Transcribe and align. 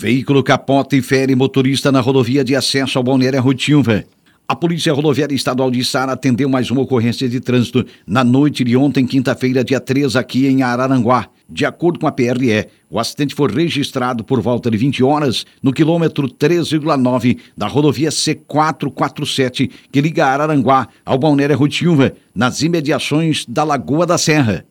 Veículo 0.00 0.42
capota 0.42 0.96
e 0.96 1.02
fere 1.02 1.34
motorista 1.34 1.92
na 1.92 2.00
rodovia 2.00 2.42
de 2.42 2.56
acesso 2.56 2.96
ao 2.96 3.04
Balneário 3.04 3.42
Rutilva. 3.42 4.02
A 4.48 4.56
Polícia 4.56 4.94
Rodoviária 4.94 5.34
Estadual 5.34 5.70
de 5.70 5.84
Sara 5.84 6.12
atendeu 6.12 6.48
mais 6.48 6.70
uma 6.70 6.80
ocorrência 6.80 7.28
de 7.28 7.38
trânsito 7.38 7.84
na 8.06 8.24
noite 8.24 8.64
de 8.64 8.78
ontem, 8.78 9.06
quinta-feira, 9.06 9.62
dia 9.62 9.78
3, 9.78 10.16
aqui 10.16 10.46
em 10.46 10.62
Araranguá. 10.62 11.28
De 11.46 11.66
acordo 11.66 11.98
com 11.98 12.06
a 12.06 12.12
PRE, 12.12 12.66
o 12.88 12.98
acidente 12.98 13.34
foi 13.34 13.52
registrado 13.52 14.24
por 14.24 14.40
volta 14.40 14.70
de 14.70 14.78
20 14.78 15.04
horas 15.04 15.44
no 15.62 15.70
quilômetro 15.70 16.30
3,9 16.30 17.36
da 17.54 17.66
rodovia 17.66 18.08
C447, 18.08 19.70
que 19.92 20.00
liga 20.00 20.24
Araranguá 20.24 20.88
ao 21.04 21.18
Balneário 21.18 21.58
Rutilva, 21.58 22.14
nas 22.34 22.62
imediações 22.62 23.44
da 23.46 23.64
Lagoa 23.64 24.06
da 24.06 24.16
Serra. 24.16 24.64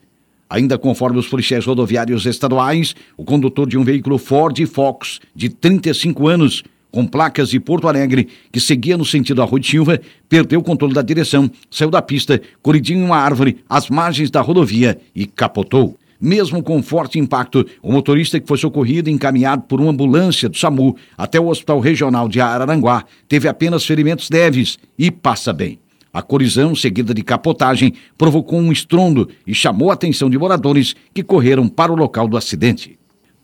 Ainda 0.50 0.78
conforme 0.78 1.20
os 1.20 1.28
policiais 1.28 1.66
rodoviários 1.66 2.26
estaduais, 2.26 2.96
o 3.16 3.24
condutor 3.24 3.68
de 3.68 3.78
um 3.78 3.84
veículo 3.84 4.18
Ford 4.18 4.58
Fox 4.66 5.20
de 5.36 5.50
35 5.50 6.28
anos 6.28 6.64
com 6.92 7.06
placas 7.06 7.50
de 7.50 7.60
Porto 7.60 7.88
Alegre, 7.88 8.28
que 8.52 8.60
seguia 8.60 8.98
no 8.98 9.06
sentido 9.06 9.42
Arroio 9.42 9.62
de 9.62 9.70
Silva, 9.70 10.02
perdeu 10.28 10.60
o 10.60 10.64
controle 10.64 10.93
da 10.93 11.04
direção, 11.04 11.50
saiu 11.70 11.92
da 11.92 12.02
pista, 12.02 12.42
colidiu 12.64 12.98
em 12.98 13.04
uma 13.04 13.18
árvore 13.18 13.57
às 13.70 13.90
margens 13.90 14.32
da 14.32 14.42
rodovia 14.42 15.00
e 15.16 15.28
capotou. 15.28 15.98
Mesmo 16.20 16.62
com 16.62 16.84
forte 16.84 17.18
impacto, 17.18 17.66
o 17.82 17.93
motorista 17.93 18.40
que 18.40 18.48
foi 18.48 18.57
socorrido 18.57 19.10
e 19.10 19.14
encaminhado 19.14 19.62
por 19.64 19.79
uma 19.79 19.92
ambulância 19.92 20.50
do 20.50 20.57
SAMU 20.57 20.98
até 21.18 21.40
o 21.40 21.48
Hospital 21.48 21.79
Regional 21.79 22.28
de 22.28 22.42
Araranguá 22.42 23.06
teve 23.28 23.48
apenas 23.48 23.86
ferimentos 23.86 24.29
leves 24.29 24.78
e 24.98 25.10
passa 25.10 25.54
bem. 25.54 25.79
A 26.12 26.22
colisão, 26.22 26.74
seguida 26.74 27.14
de 27.14 27.22
capotagem, 27.22 27.94
provocou 28.18 28.60
um 28.60 28.72
estrondo 28.72 29.30
e 29.46 29.54
chamou 29.54 29.92
a 29.92 29.94
atenção 29.94 30.30
de 30.30 30.38
moradores 30.38 30.96
que 31.14 31.24
correram 31.24 31.68
para 31.68 31.92
o 31.92 31.96
local 31.96 32.28
do 32.28 32.36
acidente. 32.36 32.98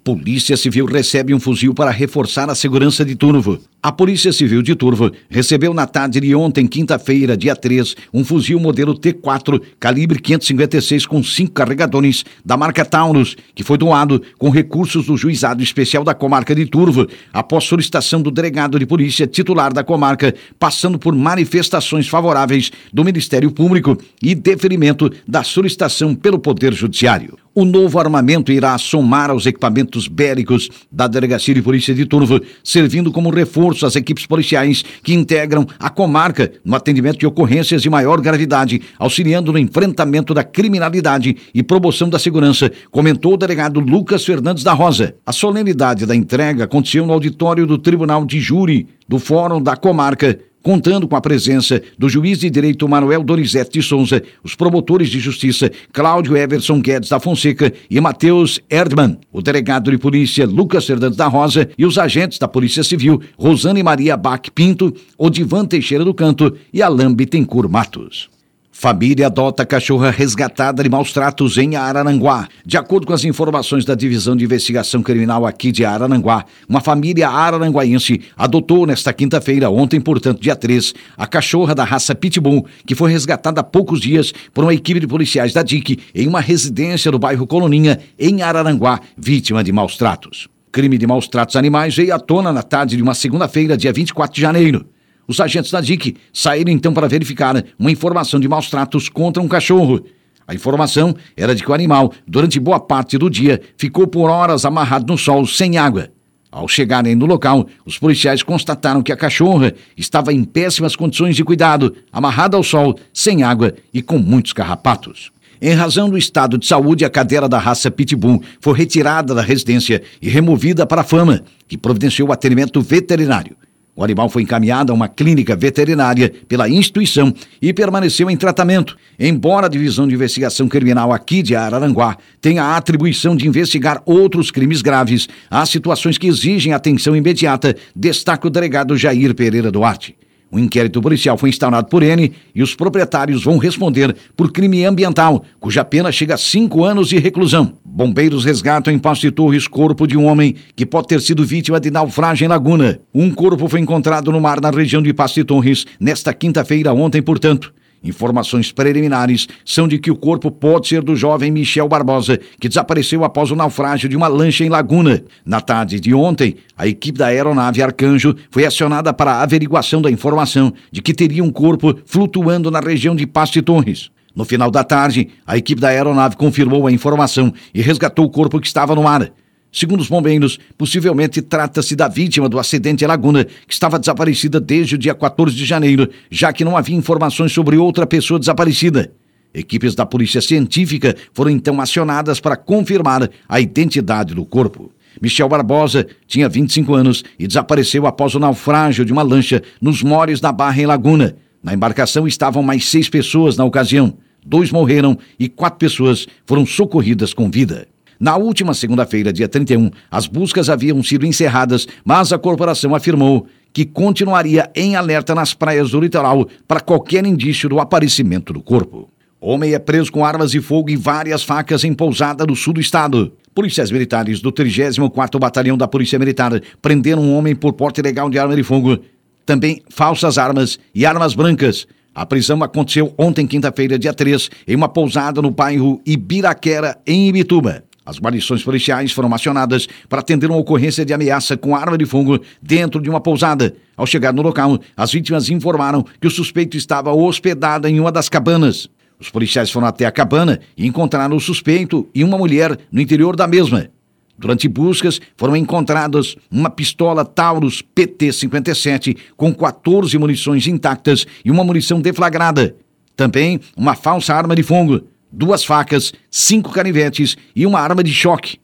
Polícia 0.03 0.55
Civil 0.55 0.85
recebe 0.85 1.33
um 1.33 1.39
fuzil 1.39 1.73
para 1.73 1.91
reforçar 1.91 2.49
a 2.49 2.55
segurança 2.55 3.03
de 3.03 3.15
Turvo. 3.15 3.59
A 3.85 3.91
Polícia 3.91 4.33
Civil 4.33 4.63
de 4.63 4.73
Turvo 4.73 5.11
recebeu 5.29 5.71
na 5.71 5.85
tarde 5.85 6.19
de 6.19 6.33
ontem, 6.33 6.65
quinta-feira, 6.65 7.37
dia 7.37 7.55
3, 7.55 7.95
um 8.11 8.25
fuzil 8.25 8.59
modelo 8.59 8.97
T4, 8.97 9.61
calibre 9.79 10.17
556 10.17 11.05
com 11.05 11.21
cinco 11.21 11.51
carregadores, 11.51 12.25
da 12.43 12.57
marca 12.57 12.83
Taurus, 12.83 13.37
que 13.53 13.63
foi 13.63 13.77
doado 13.77 14.23
com 14.39 14.49
recursos 14.49 15.05
do 15.05 15.15
Juizado 15.15 15.61
Especial 15.61 16.03
da 16.03 16.15
Comarca 16.15 16.55
de 16.55 16.65
Turvo, 16.65 17.05
após 17.31 17.65
solicitação 17.65 18.23
do 18.23 18.31
delegado 18.31 18.79
de 18.79 18.87
polícia 18.87 19.27
titular 19.27 19.71
da 19.71 19.83
comarca, 19.83 20.33
passando 20.57 20.97
por 20.97 21.15
manifestações 21.15 22.07
favoráveis 22.07 22.71
do 22.91 23.05
Ministério 23.05 23.51
Público 23.51 23.95
e 24.19 24.33
deferimento 24.33 25.11
da 25.27 25.43
solicitação 25.43 26.15
pelo 26.15 26.39
Poder 26.39 26.73
Judiciário. 26.73 27.37
O 27.57 27.63
novo 27.63 27.97
armamento 27.99 28.51
irá 28.51 28.77
somar 28.77 29.29
aos 29.29 29.45
equipamentos 29.45 30.09
bélicos 30.09 30.69
da 30.91 31.07
Delegacia 31.07 31.53
de 31.53 31.61
Polícia 31.61 31.95
de 31.95 32.05
Turvo, 32.05 32.41
servindo 32.61 33.13
como 33.13 33.29
reforço 33.29 33.74
às 33.83 33.95
equipes 33.95 34.25
policiais 34.25 34.83
que 35.03 35.13
integram 35.13 35.65
a 35.79 35.89
comarca 35.89 36.51
no 36.63 36.75
atendimento 36.75 37.19
de 37.19 37.27
ocorrências 37.27 37.81
de 37.81 37.89
maior 37.89 38.21
gravidade, 38.21 38.81
auxiliando 38.97 39.51
no 39.51 39.59
enfrentamento 39.59 40.33
da 40.33 40.43
criminalidade 40.43 41.35
e 41.53 41.63
promoção 41.63 42.09
da 42.09 42.19
segurança, 42.19 42.71
comentou 42.91 43.33
o 43.33 43.37
delegado 43.37 43.79
Lucas 43.79 44.25
Fernandes 44.25 44.63
da 44.63 44.73
Rosa. 44.73 45.15
A 45.25 45.31
solenidade 45.31 46.05
da 46.05 46.15
entrega 46.15 46.65
aconteceu 46.65 47.05
no 47.05 47.13
auditório 47.13 47.65
do 47.65 47.77
Tribunal 47.77 48.25
de 48.25 48.39
Júri 48.39 48.87
do 49.07 49.19
Fórum 49.19 49.61
da 49.61 49.75
Comarca, 49.75 50.39
contando 50.65 51.07
com 51.07 51.15
a 51.15 51.21
presença 51.21 51.79
do 51.95 52.09
juiz 52.09 52.39
de 52.39 52.49
direito 52.49 52.89
Manuel 52.89 53.23
Donizete 53.23 53.73
de 53.73 53.83
Souza, 53.83 54.23
os 54.43 54.55
promotores 54.55 55.09
de 55.09 55.19
justiça 55.19 55.71
Cláudio 55.93 56.35
Everson 56.35 56.81
Guedes 56.81 57.09
da 57.09 57.19
Fonseca 57.19 57.71
e 57.87 58.01
Matheus 58.01 58.59
Erdmann, 58.67 59.19
o 59.31 59.43
delegado 59.43 59.91
de 59.91 59.97
polícia 59.99 60.43
Lucas 60.47 60.87
Fernandes 60.87 61.17
da 61.17 61.27
Rosa 61.27 61.69
e 61.77 61.85
os 61.85 61.99
agentes 61.99 62.39
da 62.39 62.47
Polícia 62.47 62.83
Civil 62.83 63.21
Rosane 63.37 63.83
Maria 63.83 64.17
Bach 64.17 64.49
Pinto, 64.55 64.91
Odivan 65.19 65.65
Teixeira 65.65 66.03
do 66.03 66.15
Canto 66.15 66.57
e 66.73 66.81
Alain 66.81 67.13
Bittencourt 67.13 67.69
Matos. 67.69 68.34
Família 68.77 69.27
adota 69.27 69.65
cachorra 69.65 70.11
resgatada 70.11 70.83
de 70.83 70.89
maus 70.89 71.13
tratos 71.13 71.57
em 71.57 71.77
Araranguá. 71.77 72.45
De 72.65 72.75
acordo 72.77 73.07
com 73.07 73.13
as 73.13 73.23
informações 73.23 73.85
da 73.85 73.95
Divisão 73.95 74.35
de 74.35 74.43
Investigação 74.43 75.01
Criminal 75.01 75.45
aqui 75.45 75.71
de 75.71 75.85
Araranguá, 75.85 76.43
uma 76.67 76.81
família 76.81 77.29
araranguaense 77.29 78.19
adotou 78.35 78.85
nesta 78.85 79.13
quinta-feira, 79.13 79.69
ontem, 79.69 80.01
portanto, 80.01 80.41
dia 80.41 80.57
3, 80.57 80.93
a 81.15 81.25
cachorra 81.25 81.73
da 81.73 81.85
raça 81.85 82.13
Pitbull, 82.13 82.65
que 82.85 82.93
foi 82.93 83.09
resgatada 83.09 83.61
há 83.61 83.63
poucos 83.63 84.01
dias 84.01 84.33
por 84.53 84.65
uma 84.65 84.73
equipe 84.73 84.99
de 84.99 85.07
policiais 85.07 85.53
da 85.53 85.63
DIC 85.63 85.97
em 86.13 86.27
uma 86.27 86.41
residência 86.41 87.09
do 87.09 87.17
bairro 87.17 87.47
Coloninha, 87.47 87.99
em 88.19 88.41
Araranguá, 88.41 88.99
vítima 89.17 89.63
de 89.63 89.71
maus 89.71 89.95
tratos. 89.95 90.49
Crime 90.73 90.97
de 90.97 91.07
maus 91.07 91.29
tratos 91.29 91.55
animais 91.55 91.95
veio 91.95 92.13
à 92.13 92.19
tona 92.19 92.51
na 92.51 92.61
tarde 92.61 92.97
de 92.97 93.01
uma 93.01 93.13
segunda-feira, 93.13 93.77
dia 93.77 93.93
24 93.93 94.35
de 94.35 94.41
janeiro. 94.41 94.85
Os 95.27 95.39
agentes 95.39 95.71
da 95.71 95.81
DIC 95.81 96.17
saíram 96.31 96.71
então 96.71 96.93
para 96.93 97.07
verificar 97.07 97.63
uma 97.79 97.91
informação 97.91 98.39
de 98.39 98.47
maus 98.47 98.69
tratos 98.69 99.09
contra 99.09 99.41
um 99.41 99.47
cachorro. 99.47 100.05
A 100.47 100.53
informação 100.53 101.15
era 101.35 101.55
de 101.55 101.63
que 101.63 101.71
o 101.71 101.73
animal, 101.73 102.13
durante 102.27 102.59
boa 102.59 102.79
parte 102.79 103.17
do 103.17 103.29
dia, 103.29 103.61
ficou 103.77 104.05
por 104.05 104.29
horas 104.29 104.65
amarrado 104.65 105.11
no 105.11 105.17
sol 105.17 105.45
sem 105.47 105.77
água. 105.77 106.09
Ao 106.51 106.67
chegarem 106.67 107.15
no 107.15 107.25
local, 107.25 107.67
os 107.85 107.97
policiais 107.97 108.41
constataram 108.41 109.01
que 109.01 109.11
a 109.11 109.17
cachorra 109.17 109.73
estava 109.97 110.31
em 110.31 110.43
péssimas 110.43 110.95
condições 110.95 111.35
de 111.35 111.43
cuidado, 111.43 111.93
amarrada 112.13 112.55
ao 112.55 112.63
sol, 112.63 112.97
sem 113.11 113.43
água 113.43 113.73
e 113.93 114.01
com 114.01 114.17
muitos 114.17 114.53
carrapatos. 114.53 115.31
Em 115.61 115.73
razão 115.73 116.09
do 116.09 116.17
estado 116.17 116.57
de 116.57 116.65
saúde, 116.65 117.03
a 117.03 117.09
cadela 117.09 117.49
da 117.49 117.57
raça 117.57 117.89
Pitbull 117.89 118.41
foi 118.61 118.77
retirada 118.77 119.33
da 119.33 119.41
residência 119.41 120.01
e 120.21 120.29
removida 120.29 120.85
para 120.85 121.01
a 121.01 121.03
Fama, 121.03 121.43
que 121.67 121.77
providenciou 121.77 122.31
atendimento 122.31 122.81
veterinário. 122.81 123.57
O 123.95 124.03
animal 124.03 124.27
foi 124.27 124.41
encaminhado 124.41 124.91
a 124.91 124.95
uma 124.95 125.07
clínica 125.07 125.55
veterinária 125.55 126.31
pela 126.49 126.67
instituição 126.67 127.33
e 127.61 127.71
permaneceu 127.71 128.29
em 128.29 128.35
tratamento. 128.35 128.97
Embora 129.17 129.67
a 129.67 129.69
Divisão 129.69 130.05
de 130.05 130.13
Investigação 130.13 130.67
Criminal 130.67 131.13
aqui 131.13 131.41
de 131.41 131.55
Araranguá 131.55 132.17
tenha 132.41 132.63
a 132.63 132.75
atribuição 132.75 133.37
de 133.37 133.47
investigar 133.47 134.01
outros 134.05 134.51
crimes 134.51 134.81
graves, 134.81 135.29
há 135.49 135.65
situações 135.65 136.17
que 136.17 136.27
exigem 136.27 136.73
atenção 136.73 137.15
imediata, 137.15 137.73
destaca 137.95 138.47
o 138.47 138.49
delegado 138.49 138.97
Jair 138.97 139.33
Pereira 139.33 139.71
Duarte. 139.71 140.17
O 140.51 140.59
inquérito 140.59 141.01
policial 141.01 141.37
foi 141.37 141.49
instaurado 141.49 141.87
por 141.87 142.01
N 142.01 142.31
e 142.53 142.63
os 142.63 142.75
proprietários 142.75 143.43
vão 143.43 143.57
responder 143.57 144.15
por 144.37 144.51
crime 144.51 144.85
ambiental, 144.85 145.43
cuja 145.59 145.83
pena 145.83 146.11
chega 146.11 146.35
a 146.35 146.37
cinco 146.37 146.85
anos 146.85 147.09
de 147.09 147.17
reclusão. 147.17 147.73
Bombeiros 147.83 148.45
resgatam 148.45 148.93
em 148.93 148.99
Passo 148.99 149.21
de 149.21 149.31
Torres 149.31 149.67
corpo 149.67 150.07
de 150.07 150.17
um 150.17 150.25
homem 150.25 150.55
que 150.75 150.85
pode 150.85 151.07
ter 151.07 151.21
sido 151.21 151.45
vítima 151.45 151.79
de 151.79 151.91
naufrágio 151.91 152.45
em 152.45 152.47
Laguna. 152.47 152.99
Um 153.13 153.31
corpo 153.31 153.67
foi 153.67 153.79
encontrado 153.79 154.31
no 154.31 154.39
mar 154.39 154.61
na 154.61 154.69
região 154.69 155.01
de 155.01 155.13
Passo 155.13 155.35
de 155.35 155.43
Torres 155.43 155.85
nesta 155.99 156.33
quinta-feira, 156.33 156.93
ontem, 156.93 157.21
portanto. 157.21 157.73
Informações 158.05 158.71
preliminares 158.71 159.47
são 159.65 159.87
de 159.87 159.97
que 159.97 160.11
o 160.11 160.15
corpo 160.15 160.51
pode 160.51 160.87
ser 160.87 161.01
do 161.01 161.15
jovem 161.15 161.49
Michel 161.49 161.87
Barbosa, 161.87 162.39
que 162.59 162.69
desapareceu 162.69 163.23
após 163.23 163.49
o 163.49 163.55
naufrágio 163.55 164.07
de 164.07 164.15
uma 164.15 164.27
lancha 164.27 164.63
em 164.63 164.69
Laguna. 164.69 165.23
Na 165.43 165.59
tarde 165.59 165.99
de 165.99 166.13
ontem, 166.13 166.55
a 166.77 166.87
equipe 166.87 167.17
da 167.17 167.27
aeronave 167.27 167.81
Arcanjo 167.81 168.35
foi 168.51 168.63
acionada 168.63 169.11
para 169.11 169.33
a 169.33 169.41
averiguação 169.41 170.03
da 170.03 170.11
informação 170.11 170.71
de 170.91 171.01
que 171.01 171.15
teria 171.15 171.43
um 171.43 171.51
corpo 171.51 171.97
flutuando 172.05 172.69
na 172.69 172.79
região 172.79 173.15
de 173.15 173.25
Pasto 173.25 173.59
Torres. 173.63 174.11
No 174.35 174.45
final 174.45 174.69
da 174.69 174.83
tarde, 174.83 175.29
a 175.47 175.57
equipe 175.57 175.81
da 175.81 175.87
aeronave 175.87 176.35
confirmou 176.35 176.85
a 176.85 176.91
informação 176.91 177.51
e 177.73 177.81
resgatou 177.81 178.25
o 178.25 178.29
corpo 178.29 178.59
que 178.59 178.67
estava 178.67 178.93
no 178.93 179.01
mar. 179.01 179.31
Segundo 179.75 179.99
os 179.99 180.07
bombeiros, 180.07 180.57
possivelmente 180.77 181.41
trata-se 181.41 181.97
da 181.97 182.07
vítima 182.07 182.47
do 182.47 182.57
acidente 182.57 183.03
em 183.03 183.07
Laguna, 183.07 183.43
que 183.43 183.73
estava 183.73 183.99
desaparecida 183.99 184.57
desde 184.57 184.95
o 184.95 184.97
dia 184.97 185.13
14 185.13 185.53
de 185.53 185.65
janeiro, 185.65 186.09
já 186.31 186.53
que 186.53 186.63
não 186.63 186.77
havia 186.77 186.95
informações 186.95 187.51
sobre 187.51 187.75
outra 187.75 188.07
pessoa 188.07 188.39
desaparecida. 188.39 189.11
Equipes 189.53 189.93
da 189.93 190.05
Polícia 190.05 190.39
Científica 190.39 191.13
foram 191.33 191.51
então 191.51 191.81
acionadas 191.81 192.39
para 192.39 192.55
confirmar 192.55 193.29
a 193.49 193.59
identidade 193.59 194.33
do 194.33 194.45
corpo. 194.45 194.93
Michel 195.21 195.49
Barbosa 195.49 196.07
tinha 196.25 196.47
25 196.47 196.93
anos 196.93 197.25
e 197.37 197.45
desapareceu 197.45 198.07
após 198.07 198.33
o 198.33 198.39
naufrágio 198.39 199.03
de 199.03 199.11
uma 199.11 199.23
lancha 199.23 199.61
nos 199.81 200.01
mores 200.01 200.39
da 200.39 200.53
Barra 200.53 200.81
em 200.81 200.85
Laguna. 200.85 201.35
Na 201.61 201.73
embarcação 201.73 202.25
estavam 202.25 202.63
mais 202.63 202.87
seis 202.87 203.09
pessoas 203.09 203.57
na 203.57 203.65
ocasião. 203.65 204.17
Dois 204.45 204.71
morreram 204.71 205.17
e 205.37 205.49
quatro 205.49 205.79
pessoas 205.79 206.27
foram 206.45 206.65
socorridas 206.65 207.33
com 207.33 207.51
vida. 207.51 207.89
Na 208.19 208.37
última 208.37 208.73
segunda-feira, 208.73 209.33
dia 209.33 209.47
31, 209.47 209.91
as 210.09 210.27
buscas 210.27 210.69
haviam 210.69 211.01
sido 211.03 211.25
encerradas, 211.25 211.87
mas 212.03 212.31
a 212.31 212.37
corporação 212.37 212.95
afirmou 212.95 213.47
que 213.73 213.85
continuaria 213.85 214.71
em 214.73 214.95
alerta 214.95 215.35
nas 215.35 215.53
praias 215.53 215.91
do 215.91 215.99
litoral 215.99 216.47
para 216.67 216.79
qualquer 216.79 217.25
indício 217.25 217.67
do 217.67 217.79
aparecimento 217.79 218.53
do 218.53 218.61
corpo. 218.61 219.09
Homem 219.39 219.73
é 219.73 219.79
preso 219.79 220.11
com 220.11 220.25
armas 220.25 220.51
de 220.51 220.61
fogo 220.61 220.89
e 220.89 220.95
várias 220.95 221.43
facas 221.43 221.83
em 221.83 221.93
pousada 221.93 222.45
do 222.45 222.55
sul 222.55 222.73
do 222.73 222.81
estado. 222.81 223.33
Policiais 223.53 223.91
militares 223.91 224.41
do 224.41 224.51
34º 224.51 225.39
Batalhão 225.39 225.77
da 225.77 225.87
Polícia 225.87 226.17
Militar 226.17 226.59
prenderam 226.81 227.21
um 227.21 227.35
homem 227.37 227.55
por 227.55 227.73
porte 227.73 227.99
ilegal 227.99 228.29
de 228.29 228.39
arma 228.39 228.55
de 228.55 228.63
fogo, 228.63 228.97
também 229.45 229.81
falsas 229.89 230.37
armas 230.37 230.79
e 230.93 231.05
armas 231.05 231.35
brancas. 231.35 231.85
A 232.13 232.25
prisão 232.25 232.63
aconteceu 232.63 233.13
ontem, 233.17 233.45
quinta-feira, 233.45 233.99
dia 233.99 234.13
3, 234.13 234.49
em 234.67 234.75
uma 234.75 234.89
pousada 234.89 235.41
no 235.41 235.51
bairro 235.51 236.01
Ibiraquera, 236.05 236.97
em 237.05 237.27
Ibituba. 237.27 237.83
As 238.05 238.19
guarnições 238.19 238.63
policiais 238.63 239.11
foram 239.11 239.33
acionadas 239.33 239.87
para 240.07 240.19
atender 240.19 240.47
uma 240.47 240.59
ocorrência 240.59 241.03
de 241.03 241.11
ameaça 241.11 241.57
com 241.57 241.75
arma 241.75 241.97
de 241.97 242.05
fogo 242.05 242.39
dentro 242.61 243.01
de 243.01 243.09
uma 243.09 243.19
pousada. 243.19 243.75
Ao 243.97 244.05
chegar 244.05 244.31
no 244.31 244.43
local, 244.43 244.79
as 244.95 245.11
vítimas 245.11 245.49
informaram 245.49 246.05
que 246.21 246.27
o 246.27 246.31
suspeito 246.31 246.77
estava 246.77 247.11
hospedado 247.11 247.87
em 247.87 247.99
uma 247.99 248.11
das 248.11 248.29
cabanas. 248.29 248.87
Os 249.19 249.29
policiais 249.29 249.71
foram 249.71 249.87
até 249.87 250.05
a 250.05 250.11
cabana 250.11 250.59
e 250.77 250.85
encontraram 250.85 251.35
o 251.35 251.39
suspeito 251.39 252.07
e 252.13 252.23
uma 252.23 252.37
mulher 252.37 252.77
no 252.91 253.01
interior 253.01 253.35
da 253.35 253.47
mesma. 253.47 253.89
Durante 254.37 254.67
buscas, 254.67 255.19
foram 255.37 255.55
encontradas 255.55 256.35
uma 256.51 256.69
pistola 256.69 257.25
Taurus 257.25 257.81
PT-57 257.81 259.17
com 259.35 259.53
14 259.53 260.15
munições 260.17 260.67
intactas 260.67 261.25
e 261.43 261.49
uma 261.49 261.63
munição 261.63 262.01
deflagrada. 262.01 262.75
Também 263.15 263.61
uma 263.77 263.95
falsa 263.95 264.35
arma 264.35 264.55
de 264.55 264.61
fogo 264.61 265.01
duas 265.35 265.63
facas, 265.63 266.13
cinco 266.31 266.71
canivetes 266.71 267.35
e 267.55 267.65
uma 267.65 267.79
arma 267.79 268.03
de 268.03 268.13
choque. 268.13 268.57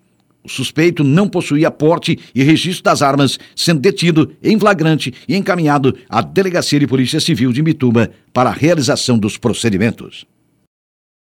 O 0.44 0.50
suspeito 0.50 1.04
não 1.04 1.28
possuía 1.30 1.70
porte 1.70 2.18
e 2.34 2.42
registro 2.42 2.84
das 2.84 3.02
armas, 3.02 3.38
sendo 3.56 3.80
detido 3.80 4.32
em 4.42 4.60
flagrante 4.60 5.14
e 5.28 5.36
encaminhado 5.36 5.96
à 6.10 6.22
Delegacia 6.22 6.80
de 6.80 6.88
Polícia 6.88 7.20
Civil 7.20 7.54
de 7.54 7.62
Mituba 7.62 8.10
para 8.34 8.50
a 8.50 8.54
realização 8.54 9.20
dos 9.20 9.38
procedimentos. 9.38 10.26